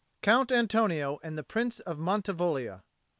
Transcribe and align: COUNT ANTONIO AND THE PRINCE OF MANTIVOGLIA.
COUNT 0.23 0.51
ANTONIO 0.51 1.19
AND 1.21 1.37
THE 1.37 1.43
PRINCE 1.43 1.79
OF 1.81 1.99
MANTIVOGLIA. 1.99 2.81